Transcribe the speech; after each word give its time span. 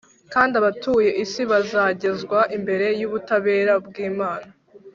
kandi 0.33 0.53
abatuye 0.61 1.09
isi 1.23 1.41
bazagezwa 1.51 2.39
imbere 2.57 2.87
yUbutabera 2.99 3.73
bwImana 3.85 4.49